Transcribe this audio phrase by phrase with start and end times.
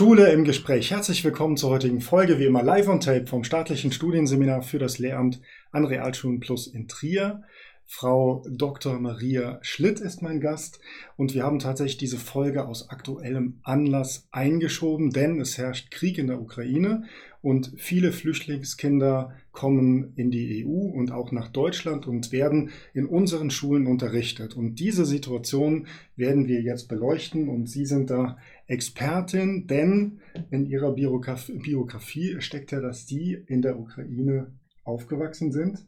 [0.00, 0.92] Schule im Gespräch.
[0.92, 4.98] Herzlich willkommen zur heutigen Folge, wie immer live on tape vom staatlichen Studienseminar für das
[4.98, 5.42] Lehramt
[5.72, 7.42] an Realschulen Plus in Trier.
[7.84, 8.98] Frau Dr.
[8.98, 10.80] Maria Schlitt ist mein Gast
[11.18, 16.28] und wir haben tatsächlich diese Folge aus aktuellem Anlass eingeschoben, denn es herrscht Krieg in
[16.28, 17.04] der Ukraine
[17.42, 23.50] und viele Flüchtlingskinder kommen in die EU und auch nach Deutschland und werden in unseren
[23.50, 24.56] Schulen unterrichtet.
[24.56, 27.50] Und diese Situation werden wir jetzt beleuchten.
[27.50, 28.38] Und Sie sind da
[28.68, 34.50] Expertin, denn in Ihrer Biografie steckt ja, dass Sie in der Ukraine
[34.84, 35.86] aufgewachsen sind.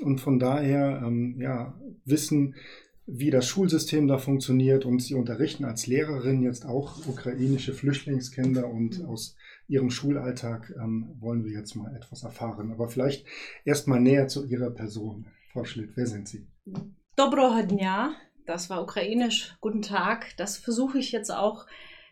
[0.00, 2.54] Und von daher ähm, ja, wissen,
[3.06, 4.86] wie das Schulsystem da funktioniert.
[4.86, 9.36] Und sie unterrichten als Lehrerin jetzt auch ukrainische Flüchtlingskinder und aus
[9.70, 12.72] Ihrem Schulalltag ähm, wollen wir jetzt mal etwas erfahren.
[12.72, 13.24] Aber vielleicht
[13.64, 15.28] erst mal näher zu Ihrer Person.
[15.52, 16.48] Frau Schlitt, wer sind Sie?
[17.14, 18.12] Dobroha dnia,
[18.46, 19.56] das war ukrainisch.
[19.60, 20.36] Guten Tag.
[20.38, 21.66] Das versuche ich jetzt auch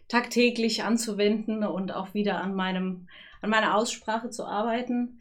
[0.06, 3.08] tagtäglich anzuwenden und auch wieder an, meinem,
[3.42, 5.20] an meiner Aussprache zu arbeiten.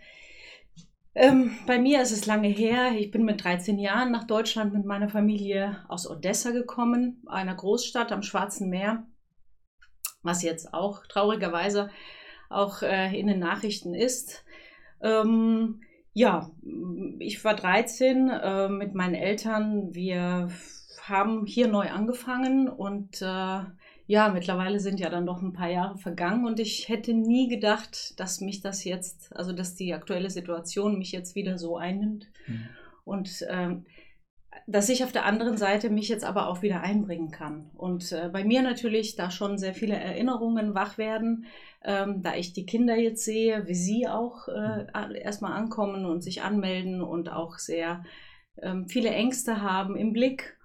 [1.16, 2.92] Ähm, bei mir ist es lange her.
[2.96, 8.12] Ich bin mit 13 Jahren nach Deutschland mit meiner Familie aus Odessa gekommen, einer Großstadt
[8.12, 9.08] am Schwarzen Meer,
[10.22, 11.90] was jetzt auch traurigerweise
[12.50, 14.44] auch äh, in den Nachrichten ist.
[15.02, 15.81] Ähm,
[16.14, 16.50] ja,
[17.20, 19.94] ich war 13 äh, mit meinen Eltern.
[19.94, 20.50] Wir
[21.04, 23.59] haben hier neu angefangen und äh,
[24.08, 28.20] ja, mittlerweile sind ja dann doch ein paar Jahre vergangen und ich hätte nie gedacht,
[28.20, 32.28] dass mich das jetzt, also dass die aktuelle Situation mich jetzt wieder so einnimmt.
[32.48, 32.70] Mhm.
[33.04, 33.86] Und ähm,
[34.70, 37.72] dass ich auf der anderen Seite mich jetzt aber auch wieder einbringen kann.
[37.73, 41.46] Und äh, bei mir natürlich da schon sehr viele Erinnerungen wach werden,
[41.86, 45.16] ähm, da ich die Kinder jetzt sehe, wie sie auch äh, mhm.
[45.16, 48.04] erstmal ankommen und sich anmelden und auch sehr
[48.62, 50.58] ähm, viele Ängste haben im Blick.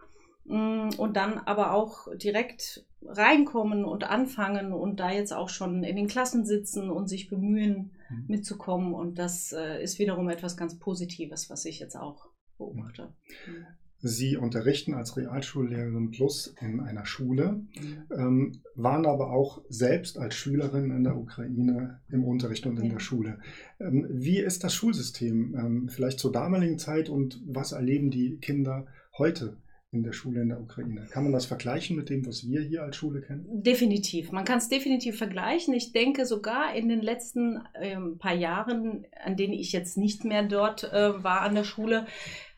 [0.47, 5.95] Mm, und dann aber auch direkt reinkommen und anfangen und da jetzt auch schon in
[5.95, 8.25] den Klassen sitzen und sich bemühen, mhm.
[8.27, 8.95] mitzukommen.
[8.95, 12.27] Und das äh, ist wiederum etwas ganz Positives, was ich jetzt auch
[12.59, 13.15] beobachte.
[13.47, 13.67] Mhm.
[14.05, 18.03] Sie unterrichten als Realschullehrerin Plus in einer Schule, mhm.
[18.11, 22.93] ähm, waren aber auch selbst als Schülerin in der Ukraine im Unterricht und in ja.
[22.95, 23.39] der Schule.
[23.79, 28.87] Ähm, wie ist das Schulsystem ähm, vielleicht zur damaligen Zeit und was erleben die Kinder
[29.17, 29.57] heute
[29.93, 31.07] in der Schule in der Ukraine.
[31.11, 33.45] Kann man das vergleichen mit dem, was wir hier als Schule kennen?
[33.63, 34.33] Definitiv.
[34.33, 35.75] Man kann es definitiv vergleichen.
[35.75, 40.45] Ich denke sogar in den letzten ähm, paar Jahren, an denen ich jetzt nicht mehr
[40.45, 42.07] dort äh, war an der Schule,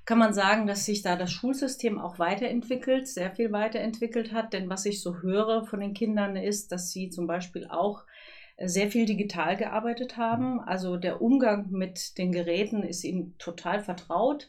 [0.04, 4.52] kann man sagen, dass sich da das Schulsystem auch weiterentwickelt, sehr viel weiterentwickelt hat.
[4.52, 8.04] Denn was ich so höre von den Kindern ist, dass sie zum Beispiel auch
[8.56, 10.60] äh, sehr viel digital gearbeitet haben.
[10.60, 14.48] Also der Umgang mit den Geräten ist ihnen total vertraut.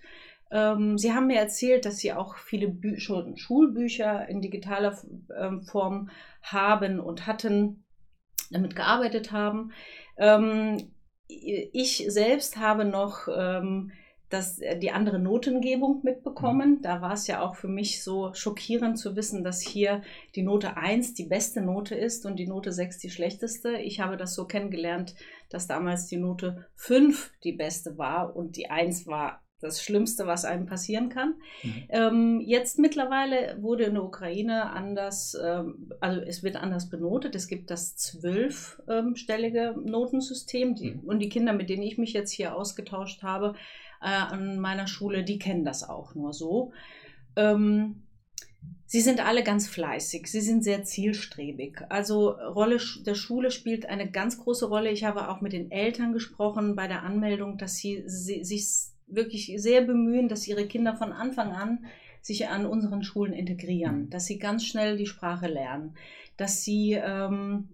[0.51, 4.97] Ähm, Sie haben mir erzählt, dass Sie auch viele Bü Schulbücher in digitaler
[5.37, 6.09] ähm, Form
[6.41, 7.83] haben und hatten,
[8.51, 9.71] damit gearbeitet haben.
[10.17, 10.91] Ähm,
[11.27, 13.27] ich selbst habe noch
[14.29, 16.81] das, äh, die andere Notengebung mitbekommen.
[16.81, 20.01] Da war es ja auch für mich so schockierend zu wissen, dass hier
[20.35, 23.77] die Note 1 die beste Note ist und die Note 6 die schlechteste.
[23.77, 25.15] Ich habe das so kennengelernt,
[25.49, 30.45] dass damals die Note 5 die beste war und die 1 war das Schlimmste, was
[30.45, 31.35] einem passieren kann.
[31.63, 31.83] Mhm.
[31.89, 37.35] Ähm, jetzt mittlerweile wurde in der Ukraine anders, ähm, also es wird anders benotet.
[37.35, 40.99] Es gibt das zwölfstellige Notensystem die, mhm.
[41.01, 43.55] und die Kinder, mit denen ich mich jetzt hier ausgetauscht habe
[44.05, 46.71] äh, an meiner Schule, die kennen das auch nur so.
[47.35, 48.03] Ähm,
[48.87, 51.81] Sie sind alle ganz fleißig, sie sind sehr zielstrebig.
[51.89, 54.91] Also Rolle der Schule spielt eine ganz große Rolle.
[54.91, 58.67] Ich habe auch mit den Eltern gesprochen bei der Anmeldung, dass sie, sie sich
[59.07, 61.85] wirklich sehr bemühen, dass ihre Kinder von Anfang an
[62.21, 64.09] sich an unseren Schulen integrieren, mhm.
[64.11, 65.95] dass sie ganz schnell die Sprache lernen,
[66.37, 67.69] dass sie, ähm,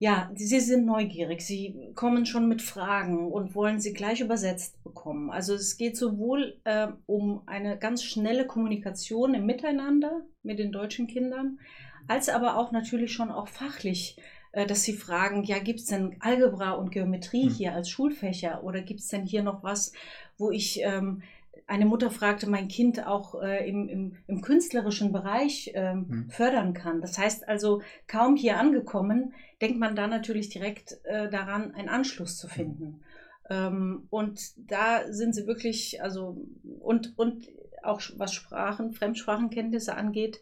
[0.00, 5.30] ja, sie sind neugierig, sie kommen schon mit Fragen und wollen sie gleich übersetzt bekommen.
[5.30, 11.08] Also es geht sowohl äh, um eine ganz schnelle Kommunikation im Miteinander mit den deutschen
[11.08, 11.58] Kindern,
[12.06, 14.16] als aber auch natürlich schon auch fachlich
[14.52, 17.52] äh, dass sie fragen, ja, gibt es denn Algebra und Geometrie hm.
[17.52, 19.92] hier als Schulfächer oder gibt es denn hier noch was,
[20.38, 21.22] wo ich, ähm,
[21.68, 26.30] eine Mutter fragte, mein Kind auch äh, im, im, im, künstlerischen Bereich ähm, hm.
[26.30, 27.02] fördern kann.
[27.02, 32.38] Das heißt also, kaum hier angekommen, denkt man da natürlich direkt äh, daran, einen Anschluss
[32.38, 33.02] zu finden.
[33.50, 36.38] Ähm, und da sind sie wirklich, also,
[36.80, 37.48] und, und
[37.82, 40.40] auch was Sprachen, Fremdsprachenkenntnisse angeht,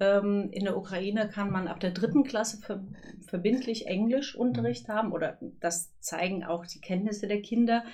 [0.00, 2.84] ähm, in der Ukraine kann man ab der dritten Klasse ver
[3.26, 7.84] verbindlich Englischunterricht haben oder das zeigen auch die Kenntnisse der Kinder,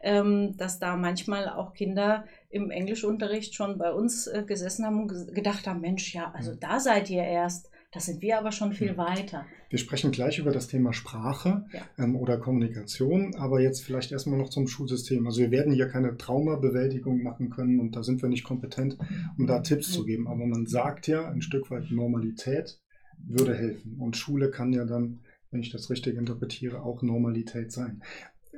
[0.00, 5.34] ähm, dass da manchmal auch Kinder im Englischunterricht schon bei uns äh, gesessen haben und
[5.34, 6.60] gedacht haben, Mensch, ja, also mhm.
[6.60, 7.70] da seid ihr erst.
[7.94, 8.96] Da sind wir aber schon viel ja.
[8.96, 9.46] weiter.
[9.70, 11.80] Wir sprechen gleich über das Thema Sprache ja.
[11.96, 15.24] ähm, oder Kommunikation, aber jetzt vielleicht erstmal noch zum Schulsystem.
[15.24, 18.98] Also wir werden hier keine Traumabewältigung machen können und da sind wir nicht kompetent,
[19.38, 20.26] um da Tipps zu geben.
[20.26, 22.80] Aber man sagt ja, ein Stück weit Normalität
[23.16, 23.96] würde helfen.
[24.00, 25.20] Und Schule kann ja dann,
[25.52, 28.02] wenn ich das richtig interpretiere, auch Normalität sein.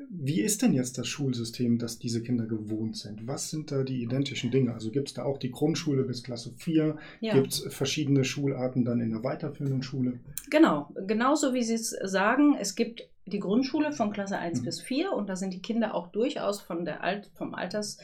[0.08, 3.26] Wie ist denn jetzt das Schulsystem, das diese Kinder gewohnt sind?
[3.26, 4.72] Was sind da die identischen Dinge?
[4.72, 6.96] Also gibt es da auch die Grundschule bis Klasse 4?
[7.20, 7.34] Ja.
[7.34, 10.20] Gibt es verschiedene Schularten dann in der weiterführenden Schule?
[10.50, 12.56] Genau, genauso wie Sie es sagen.
[12.58, 14.64] Es gibt die Grundschule von Klasse 1 mhm.
[14.64, 17.98] bis 4 und da sind die Kinder auch durchaus von der Alt, vom Alters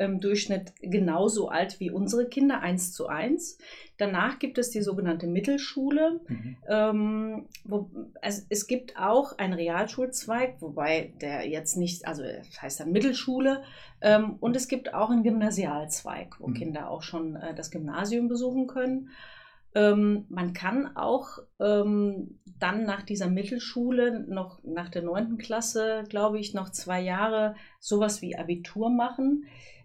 [0.00, 3.58] ähm, Durchschnitt genauso alt wie unsere Kinder, 1 zu 1.
[3.98, 6.20] Danach gibt es die sogenannte Mittelschule.
[6.26, 6.56] Mhm.
[6.68, 7.90] Ähm, wo,
[8.22, 13.62] also es gibt auch einen Realschulzweig, wobei der jetzt nicht, also das heißt dann Mittelschule.
[14.00, 16.54] Ähm, und es gibt auch einen Gymnasialzweig, wo mhm.
[16.54, 19.10] Kinder auch schon äh, das Gymnasium besuchen können.
[19.74, 26.38] Ähm, man kann auch ähm, dann nach dieser Mittelschule, noch nach der neunten Klasse, glaube
[26.38, 29.44] ich, noch zwei Jahre sowas wie Abitur machen.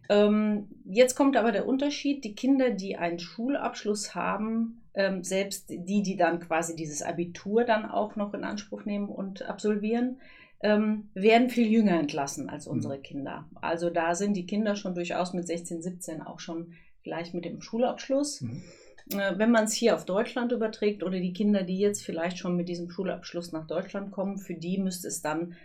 [0.10, 6.04] Ähm, jetzt kommt aber der Unterschied, die Kinder, die einen Schulabschluss haben, ähm, selbst die,
[6.04, 10.20] die dann quasi dieses Abitur dann auch noch in Anspruch nehmen und absolvieren,
[10.62, 13.04] ähm, werden viel jünger entlassen als unsere mhm.
[13.04, 13.50] Kinder.
[13.62, 16.74] Also da sind die Kinder schon durchaus mit 16, 17 auch schon
[17.04, 18.42] gleich mit dem Schulabschluss.
[18.42, 18.64] Mhm.
[19.12, 22.56] Äh, wenn man es hier auf Deutschland überträgt oder die Kinder, die jetzt vielleicht schon
[22.56, 25.56] mit diesem Schulabschluss nach Deutschland kommen, für die müsste es dann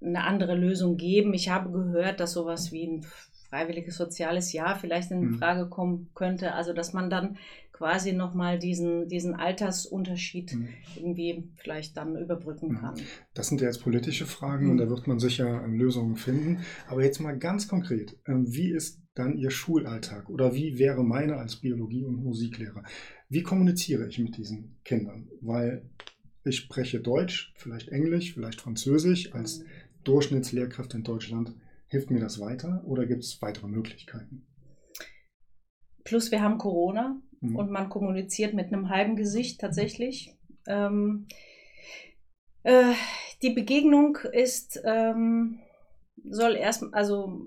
[0.00, 1.34] eine andere Lösung geben.
[1.34, 3.06] Ich habe gehört, dass sowas wie ein
[3.48, 5.38] freiwilliges soziales Jahr vielleicht in mhm.
[5.38, 6.52] Frage kommen könnte.
[6.52, 7.38] Also dass man dann
[7.72, 10.68] quasi nochmal diesen, diesen Altersunterschied mhm.
[10.96, 12.78] irgendwie vielleicht dann überbrücken mhm.
[12.78, 12.94] kann.
[13.34, 14.70] Das sind ja jetzt politische Fragen mhm.
[14.72, 16.60] und da wird man sicher ähm, Lösungen finden.
[16.88, 21.36] Aber jetzt mal ganz konkret, ähm, wie ist dann Ihr Schulalltag oder wie wäre meine
[21.36, 22.82] als Biologie- und Musiklehrer?
[23.28, 25.28] Wie kommuniziere ich mit diesen Kindern?
[25.40, 25.88] Weil
[26.44, 29.64] ich spreche Deutsch, vielleicht Englisch, vielleicht Französisch als mhm.
[30.04, 31.54] Durchschnittslehrkraft in Deutschland
[31.88, 34.46] Hilft mir das weiter oder gibt es weitere Möglichkeiten?
[36.04, 37.56] Plus wir haben Corona mhm.
[37.56, 40.36] und man kommuniziert mit einem halben Gesicht tatsächlich.
[40.66, 41.26] Ähm,
[42.62, 42.92] äh,
[43.40, 45.60] die Begegnung ist, ähm,
[46.24, 47.40] soll erst, also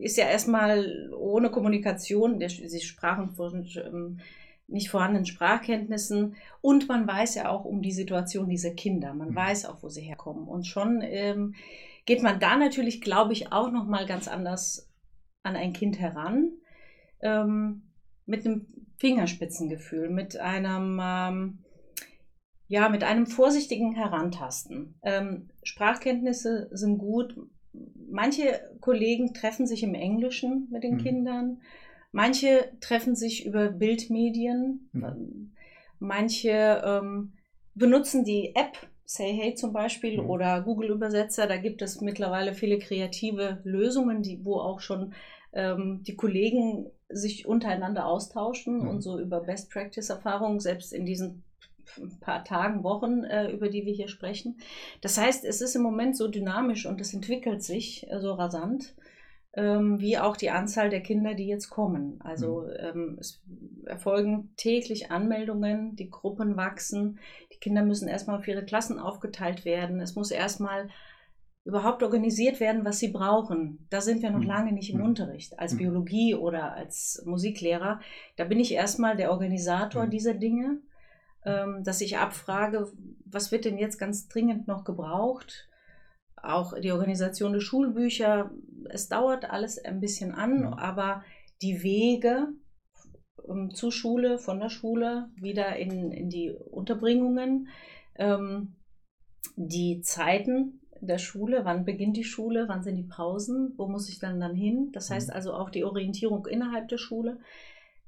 [0.00, 4.20] ist ja erstmal ohne Kommunikation, der, sie sprachen von ähm,
[4.66, 9.14] nicht vorhandenen Sprachkenntnissen und man weiß ja auch um die Situation dieser Kinder.
[9.14, 9.36] Man mhm.
[9.36, 10.46] weiß auch, wo sie herkommen.
[10.46, 11.54] Und schon ähm,
[12.04, 14.90] geht man da natürlich, glaube ich, auch noch mal ganz anders
[15.42, 16.52] an ein Kind heran.
[17.20, 17.82] Ähm,
[18.28, 18.66] mit einem
[18.98, 21.58] Fingerspitzengefühl, mit einem, ähm,
[22.68, 24.98] ja, mit einem vorsichtigen Herantasten.
[25.02, 27.34] Ähm, Sprachkenntnisse sind gut.
[28.18, 30.98] Manche Kollegen treffen sich im Englischen mit den mhm.
[31.04, 31.62] Kindern.
[32.10, 34.90] Manche treffen sich über Bildmedien.
[34.92, 35.52] Mhm.
[36.00, 37.34] Manche ähm,
[37.76, 40.30] benutzen die App Say Hey zum Beispiel mhm.
[40.30, 45.14] oder Google Übersetzer, da gibt es mittlerweile viele kreative Lösungen, die, wo auch schon
[45.52, 48.88] ähm, die Kollegen sich untereinander austauschen mhm.
[48.88, 51.44] und so über Best Practice Erfahrungen, selbst in diesen
[52.20, 54.58] paar Tagen, Wochen, äh, über die wir hier sprechen.
[55.00, 58.94] Das heißt, es ist im Moment so dynamisch und es entwickelt sich äh, so rasant
[59.58, 62.20] ähm, wie auch die Anzahl der Kinder, die jetzt kommen.
[62.20, 62.76] Also mhm.
[62.78, 63.42] ähm, es
[63.86, 67.18] erfolgen täglich Anmeldungen, die Gruppen wachsen,
[67.52, 70.88] die Kinder müssen erstmal auf ihre Klassen aufgeteilt werden, es muss erstmal
[71.64, 73.86] überhaupt organisiert werden, was sie brauchen.
[73.90, 74.46] Da sind wir noch mhm.
[74.46, 75.06] lange nicht im mhm.
[75.06, 75.58] Unterricht.
[75.58, 75.78] Als mhm.
[75.78, 78.00] Biologie oder als Musiklehrer,
[78.36, 80.80] da bin ich erstmal der Organisator dieser Dinge,
[81.44, 82.92] dass ich abfrage,
[83.24, 85.68] was wird denn jetzt ganz dringend noch gebraucht?
[86.36, 88.50] Auch die Organisation der Schulbücher,
[88.90, 90.78] es dauert alles ein bisschen an, ja.
[90.78, 91.24] aber
[91.62, 92.48] die Wege
[93.48, 97.68] ähm, zur Schule, von der Schule wieder in, in die Unterbringungen,
[98.16, 98.76] ähm,
[99.56, 104.18] die Zeiten der Schule, wann beginnt die Schule, wann sind die Pausen, wo muss ich
[104.18, 104.90] dann dann hin?
[104.92, 105.34] Das heißt mhm.
[105.34, 107.38] also auch die Orientierung innerhalb der Schule,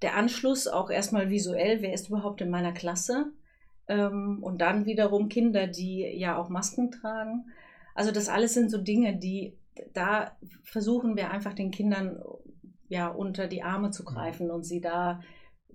[0.03, 3.33] der Anschluss auch erstmal visuell, wer ist überhaupt in meiner Klasse?
[3.89, 7.47] Ähm, und dann wiederum Kinder, die ja auch Masken tragen.
[7.95, 9.57] Also das alles sind so Dinge, die
[9.93, 12.21] da versuchen wir einfach den Kindern
[12.89, 14.07] ja unter die Arme zu mhm.
[14.07, 15.21] greifen und sie da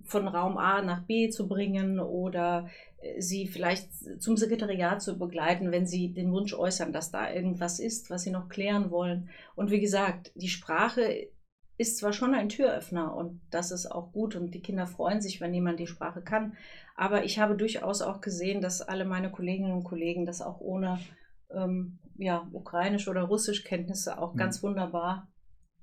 [0.04, 2.68] von Raum A nach B zu bringen oder
[3.02, 3.90] äh, sie vielleicht
[4.22, 8.32] zum Sekretariat zu begleiten, wenn sie den Wunsch äußern, dass da irgendwas ist, was sie
[8.32, 9.30] noch klären wollen.
[9.56, 11.30] Und wie gesagt, die Sprache
[11.78, 15.42] ist zwar schon ein Türöffner und das ist auch gut und die Kinder freuen sich,
[15.42, 16.56] wenn jemand die Sprache kann,
[16.96, 21.00] aber ich habe durchaus auch gesehen, dass alle meine Kolleginnen und Kollegen das auch ohne
[21.52, 24.38] ähm, ja, ukrainisch oder russisch Kenntnisse auch mhm.
[24.38, 25.28] ganz wunderbar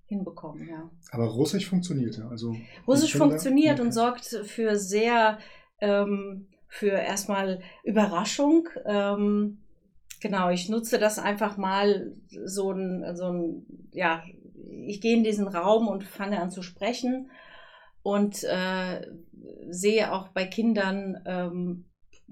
[0.06, 0.68] hinbekommen.
[0.68, 0.90] Ja.
[1.10, 2.28] Aber Russisch funktioniert ja.
[2.28, 2.56] Also
[2.86, 3.82] Russisch funktioniert okay.
[3.82, 5.38] und sorgt für sehr
[5.80, 8.68] ähm, für erstmal Überraschung.
[8.86, 9.58] Ähm,
[10.20, 14.22] genau, ich nutze das einfach mal so ein, so ein, ja,
[14.86, 17.30] ich gehe in diesen Raum und fange an zu sprechen
[18.02, 19.06] und äh,
[19.68, 21.84] sehe auch bei Kindern ähm,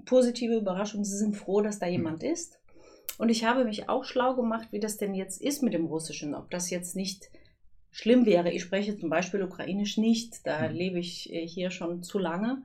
[0.05, 1.05] positive Überraschungen.
[1.05, 1.91] Sie sind froh, dass da mhm.
[1.93, 2.59] jemand ist.
[3.17, 6.33] Und ich habe mich auch schlau gemacht, wie das denn jetzt ist mit dem Russischen,
[6.33, 7.29] ob das jetzt nicht
[7.91, 8.51] schlimm wäre.
[8.51, 10.75] Ich spreche zum Beispiel Ukrainisch nicht, da mhm.
[10.75, 12.63] lebe ich äh, hier schon zu lange.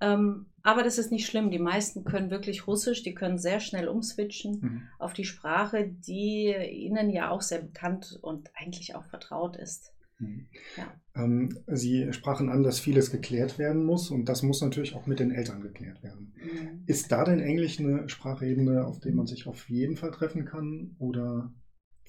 [0.00, 1.50] Ähm, aber das ist nicht schlimm.
[1.50, 4.82] Die meisten können wirklich Russisch, die können sehr schnell umswitchen mhm.
[4.98, 9.94] auf die Sprache, die ihnen ja auch sehr bekannt und eigentlich auch vertraut ist.
[10.18, 10.46] Mhm.
[10.76, 10.92] Ja.
[11.14, 15.20] Ähm, Sie sprachen an, dass vieles geklärt werden muss und das muss natürlich auch mit
[15.20, 16.34] den Eltern geklärt werden.
[16.36, 16.82] Mhm.
[16.84, 20.96] Ist da denn Englisch eine Sprachebene, auf der man sich auf jeden Fall treffen kann?
[20.98, 21.50] Oder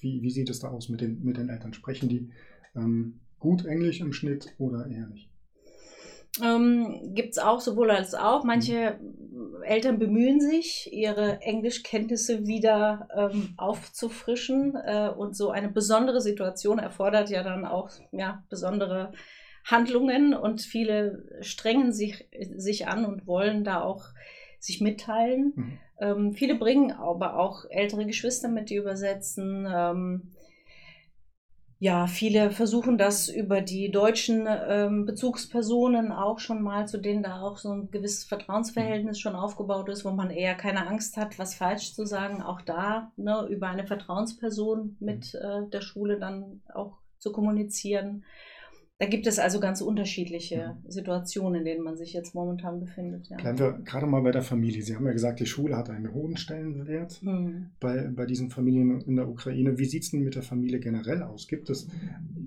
[0.00, 1.72] wie, wie sieht es da aus mit den, mit den Eltern?
[1.72, 2.30] Sprechen die
[2.76, 5.29] ähm, gut Englisch im Schnitt oder eher nicht?
[6.42, 8.44] Ähm, Gibt es auch sowohl als auch.
[8.44, 8.98] Manche
[9.62, 14.76] Eltern bemühen sich, ihre Englischkenntnisse wieder ähm, aufzufrischen.
[14.76, 19.12] Äh, und so eine besondere Situation erfordert ja dann auch ja, besondere
[19.64, 20.34] Handlungen.
[20.34, 24.04] Und viele strengen sich, sich an und wollen da auch
[24.58, 25.52] sich mitteilen.
[25.56, 25.78] Mhm.
[26.00, 29.66] Ähm, viele bringen aber auch ältere Geschwister mit, die übersetzen.
[29.70, 30.30] Ähm,
[31.82, 37.40] ja, viele versuchen das über die deutschen ähm, Bezugspersonen auch schon mal, zu denen da
[37.40, 41.54] auch so ein gewisses Vertrauensverhältnis schon aufgebaut ist, wo man eher keine Angst hat, was
[41.54, 46.98] falsch zu sagen, auch da ne, über eine Vertrauensperson mit äh, der Schule dann auch
[47.18, 48.26] zu kommunizieren.
[49.00, 53.30] Da gibt es also ganz unterschiedliche Situationen, in denen man sich jetzt momentan befindet.
[53.30, 53.38] Ja.
[53.38, 54.82] Bleiben wir gerade mal bei der Familie.
[54.82, 57.70] Sie haben ja gesagt, die Schule hat einen hohen Stellenwert mhm.
[57.80, 59.78] bei, bei diesen Familien in der Ukraine.
[59.78, 61.48] Wie sieht es denn mit der Familie generell aus?
[61.48, 61.88] Gibt es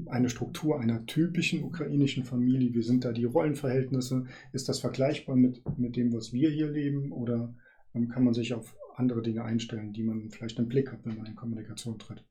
[0.05, 2.71] eine Struktur einer typischen ukrainischen Familie?
[2.75, 4.25] Wie sind da die Rollenverhältnisse?
[4.51, 7.11] Ist das vergleichbar mit, mit dem, was wir hier leben?
[7.11, 7.51] Oder
[7.95, 11.17] ähm, kann man sich auf andere Dinge einstellen, die man vielleicht im Blick hat, wenn
[11.17, 12.23] man in Kommunikation tritt?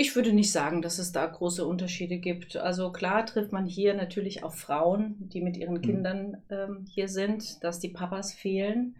[0.00, 2.56] Ich würde nicht sagen, dass es da große Unterschiede gibt.
[2.56, 5.80] Also klar trifft man hier natürlich auch Frauen, die mit ihren mhm.
[5.80, 8.94] Kindern ähm, hier sind, dass die Papas fehlen.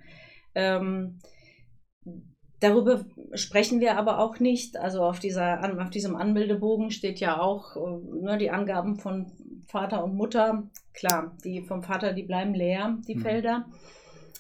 [0.57, 1.21] Ähm,
[2.59, 4.77] darüber sprechen wir aber auch nicht.
[4.77, 9.31] Also auf, dieser, auf diesem Anmeldebogen steht ja auch äh, ne, die Angaben von
[9.69, 10.69] Vater und Mutter.
[10.95, 13.21] Klar, die vom Vater, die bleiben leer, die mhm.
[13.21, 13.67] Felder.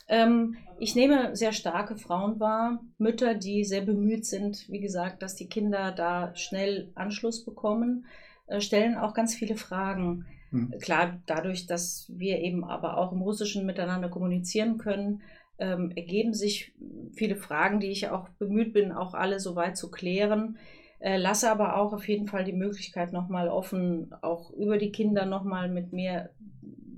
[0.08, 5.34] Ähm, ich nehme sehr starke Frauen wahr, Mütter, die sehr bemüht sind, wie gesagt, dass
[5.34, 8.06] die Kinder da schnell Anschluss bekommen,
[8.46, 10.24] äh, stellen auch ganz viele Fragen.
[10.50, 10.74] Mhm.
[10.80, 15.22] Klar, dadurch, dass wir eben aber auch im Russischen miteinander kommunizieren können,
[15.58, 16.72] ähm, ergeben sich
[17.12, 20.56] viele Fragen, die ich auch bemüht bin, auch alle soweit zu klären.
[21.00, 25.26] Äh, lasse aber auch auf jeden Fall die Möglichkeit nochmal offen, auch über die Kinder
[25.26, 26.30] nochmal mit mir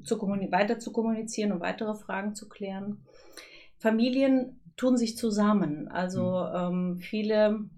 [0.02, 3.04] zu weiter zu kommunizieren und weitere Fragen zu klären.
[3.78, 5.88] Familien tun sich zusammen.
[5.88, 6.56] Also mhm.
[6.56, 7.70] ähm, viele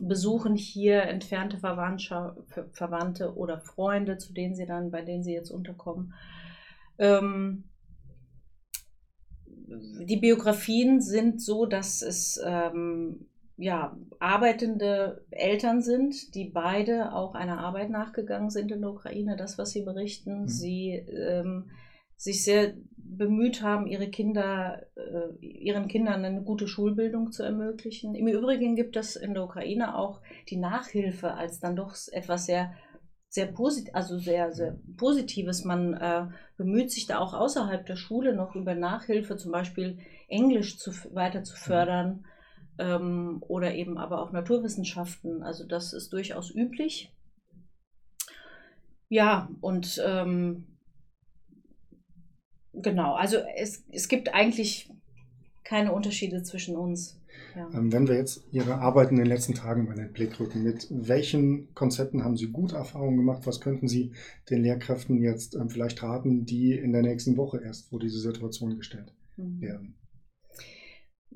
[0.00, 6.14] besuchen hier entfernte Verwandte oder Freunde, zu denen sie dann, bei denen sie jetzt unterkommen.
[6.98, 7.64] Ähm,
[9.46, 17.58] die Biografien sind so, dass es ähm, ja, arbeitende Eltern sind, die beide auch einer
[17.58, 20.42] Arbeit nachgegangen sind in der Ukraine, das, was sie berichten.
[20.42, 20.48] Mhm.
[20.48, 21.70] Sie ähm,
[22.16, 28.14] sich sehr bemüht haben, ihre Kinder, äh, ihren Kindern eine gute Schulbildung zu ermöglichen.
[28.14, 32.74] Im Übrigen gibt es in der Ukraine auch die Nachhilfe als dann doch etwas sehr
[33.28, 35.64] sehr posit also sehr, sehr Positives.
[35.64, 40.78] Man äh, bemüht sich da auch außerhalb der Schule noch über Nachhilfe, zum Beispiel Englisch
[40.78, 42.24] zu, weiter zu fördern
[42.78, 45.42] ähm, oder eben aber auch Naturwissenschaften.
[45.42, 47.12] Also das ist durchaus üblich.
[49.08, 50.66] Ja, und ähm,
[52.72, 54.90] genau, also es, es gibt eigentlich
[55.62, 57.20] keine Unterschiede zwischen uns.
[57.56, 57.68] Ja.
[57.72, 60.62] Ähm, wenn wir jetzt Ihre Arbeit in den letzten Tagen mal in den Blick rücken,
[60.62, 63.46] mit welchen Konzepten haben Sie gute Erfahrungen gemacht?
[63.46, 64.12] Was könnten Sie
[64.50, 68.76] den Lehrkräften jetzt ähm, vielleicht raten, die in der nächsten Woche erst vor diese Situation
[68.76, 69.60] gestellt mhm.
[69.60, 69.94] werden?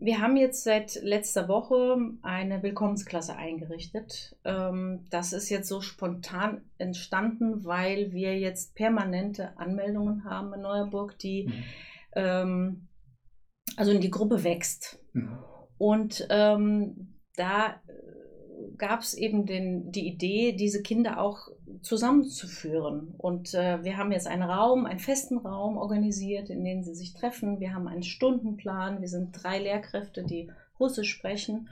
[0.00, 4.36] Wir haben jetzt seit letzter Woche eine Willkommensklasse eingerichtet.
[4.44, 11.18] Ähm, das ist jetzt so spontan entstanden, weil wir jetzt permanente Anmeldungen haben in Neuerburg,
[11.18, 11.64] die mhm.
[12.14, 12.88] Ähm,
[13.76, 14.98] also die Gruppe wächst.
[15.12, 15.38] Mhm.
[15.78, 17.80] Und ähm, da
[18.78, 21.48] gab es eben den, die Idee, diese Kinder auch
[21.82, 23.14] zusammenzuführen.
[23.18, 27.14] Und äh, wir haben jetzt einen Raum, einen festen Raum organisiert, in dem sie sich
[27.14, 27.60] treffen.
[27.60, 29.00] Wir haben einen Stundenplan.
[29.00, 31.68] Wir sind drei Lehrkräfte, die Russisch sprechen.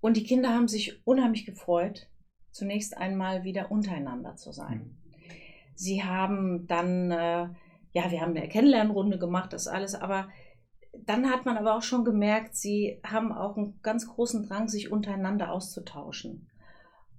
[0.00, 2.08] Und die Kinder haben sich unheimlich gefreut,
[2.50, 4.96] zunächst einmal wieder untereinander zu sein.
[5.74, 7.48] Sie haben dann äh,
[7.96, 10.28] ja, wir haben eine Kennenlernrunde gemacht, das alles, aber
[11.04, 14.90] dann hat man aber auch schon gemerkt, sie haben auch einen ganz großen Drang, sich
[14.90, 16.48] untereinander auszutauschen.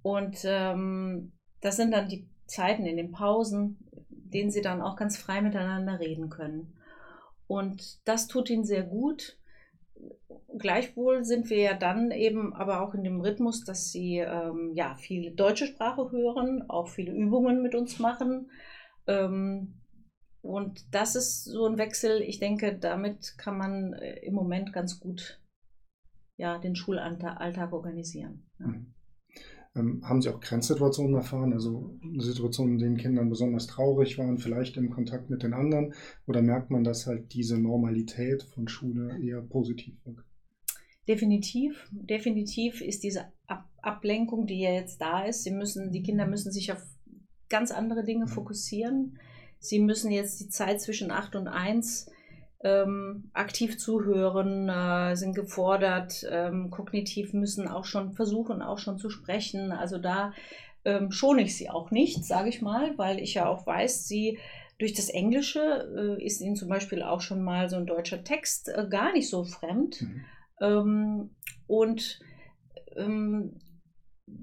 [0.02, 5.16] Und ähm, das sind dann die Zeiten in den Pausen, denen sie dann auch ganz
[5.16, 6.74] frei miteinander reden können.
[7.46, 9.38] Und das tut ihnen sehr gut.
[10.58, 14.94] Gleichwohl sind wir ja dann eben aber auch in dem Rhythmus, dass sie ähm, ja
[14.96, 18.50] viele deutsche Sprache hören, auch viele Übungen mit uns machen.
[19.06, 19.77] Ähm,
[20.42, 25.00] und das ist so ein Wechsel, ich denke, damit kann man äh, im Moment ganz
[25.00, 25.40] gut
[26.36, 28.46] ja, den Schulalltag organisieren.
[28.60, 28.66] Ja.
[28.68, 28.94] Mhm.
[29.76, 34.76] Ähm, haben Sie auch Grenzsituationen erfahren, also Situationen, in denen Kinder besonders traurig waren, vielleicht
[34.76, 35.94] im Kontakt mit den anderen?
[36.26, 40.24] Oder merkt man, dass halt diese Normalität von Schule eher positiv wirkt?
[41.06, 45.44] Definitiv, definitiv ist diese Ab Ablenkung, die ja jetzt da ist.
[45.44, 46.82] Sie müssen, die Kinder müssen sich auf
[47.48, 48.28] ganz andere Dinge mhm.
[48.28, 49.18] fokussieren.
[49.60, 52.10] Sie müssen jetzt die Zeit zwischen 8 und 1
[52.64, 59.10] ähm, aktiv zuhören, äh, sind gefordert, ähm, kognitiv müssen auch schon versuchen, auch schon zu
[59.10, 59.70] sprechen.
[59.70, 60.32] Also da
[60.84, 64.38] ähm, schone ich sie auch nicht, sage ich mal, weil ich ja auch weiß, sie
[64.78, 68.68] durch das Englische äh, ist ihnen zum Beispiel auch schon mal so ein deutscher Text
[68.68, 70.02] äh, gar nicht so fremd.
[70.02, 70.24] Mhm.
[70.60, 71.30] Ähm,
[71.66, 72.20] und
[72.96, 73.60] ähm,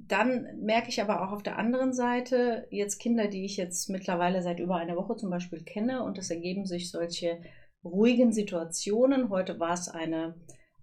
[0.07, 4.41] dann merke ich aber auch auf der anderen Seite jetzt Kinder, die ich jetzt mittlerweile
[4.41, 7.39] seit über einer Woche zum Beispiel kenne und es ergeben sich solche
[7.83, 9.29] ruhigen Situationen.
[9.29, 10.35] Heute war es eine,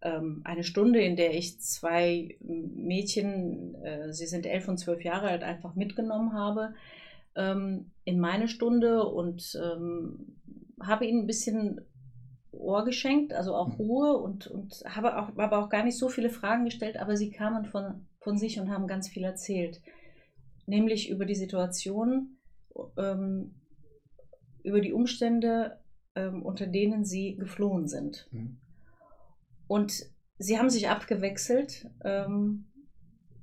[0.02, 5.28] ähm, eine Stunde, in der ich zwei Mädchen, äh, sie sind elf und zwölf Jahre
[5.28, 6.74] alt, einfach mitgenommen habe
[7.36, 10.36] ähm, in meine Stunde und ähm,
[10.80, 11.80] habe ihnen ein bisschen
[12.50, 13.74] Ohr geschenkt, also auch mhm.
[13.74, 17.30] Ruhe und, und habe auch, aber auch gar nicht so viele Fragen gestellt, aber sie
[17.30, 19.80] kamen von, von sich und haben ganz viel erzählt.
[20.66, 22.38] Nämlich über die Situation,
[22.96, 23.54] ähm,
[24.62, 25.80] über die Umstände,
[26.14, 28.28] ähm, unter denen sie geflohen sind.
[28.30, 28.58] Mhm.
[29.66, 29.92] Und
[30.38, 32.70] sie haben sich abgewechselt ähm,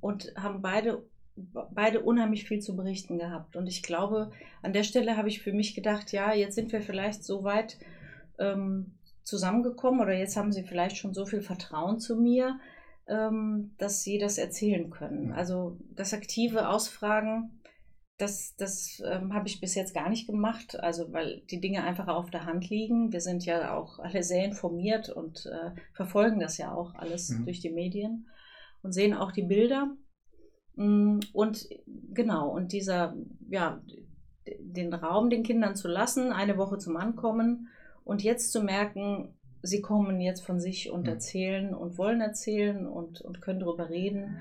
[0.00, 1.04] und haben beide,
[1.36, 3.56] beide unheimlich viel zu berichten gehabt.
[3.56, 4.30] Und ich glaube,
[4.62, 7.78] an der Stelle habe ich für mich gedacht, ja, jetzt sind wir vielleicht so weit
[8.38, 12.58] ähm, zusammengekommen oder jetzt haben sie vielleicht schon so viel Vertrauen zu mir,
[13.78, 15.32] dass sie das erzählen können.
[15.32, 17.60] Also das aktive Ausfragen,
[18.20, 22.08] das, das ähm, habe ich bis jetzt gar nicht gemacht, also weil die Dinge einfach
[22.08, 23.12] auf der Hand liegen.
[23.12, 27.46] Wir sind ja auch alle sehr informiert und äh, verfolgen das ja auch alles mhm.
[27.46, 28.28] durch die Medien
[28.82, 29.96] und sehen auch die Bilder.
[30.76, 31.68] Mm, und
[32.12, 33.16] genau, und dieser,
[33.48, 33.82] ja,
[34.58, 37.68] den Raum den Kindern zu lassen, eine Woche zum Ankommen
[38.04, 41.08] und jetzt zu merken, sie kommen jetzt von sich und mhm.
[41.08, 44.36] erzählen und wollen erzählen und, und können darüber reden.